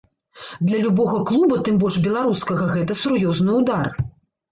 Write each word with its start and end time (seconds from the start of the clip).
Для 0.67 0.77
любога 0.85 1.19
клуба, 1.29 1.57
тым 1.67 1.75
больш 1.83 1.97
беларускага, 2.07 2.63
гэта 2.73 2.97
сур'ёзны 3.03 3.51
ўдар. 3.59 3.85